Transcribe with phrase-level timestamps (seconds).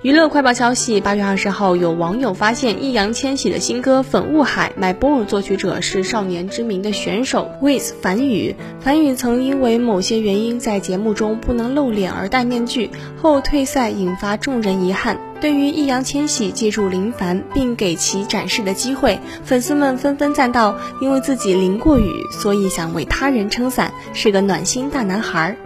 [0.00, 8.54] 娱乐快报消息：八月二十号，有网友发现易烊千玺的新歌《粉雾海》，My Boy 作曲者是少年之名的选手 With 樊宇。
[8.78, 15.18] 樊宇曾因为某些原因在节目中不能露脸而戴面具后退赛，引发众人遗憾。
[15.40, 25.56] 对于易烊千玺借助林凡并给其展示的机会，粉丝们纷纷赞道：“因为自己淋过雨，所以想为他人撑伞，是个暖心大男孩。”